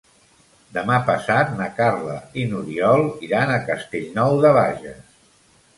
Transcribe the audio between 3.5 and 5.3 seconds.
a Castellnou de Bages.